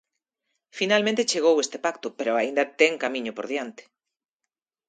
[0.79, 3.83] Finalmente chegou este pacto, pero aínda ten camiño por diante.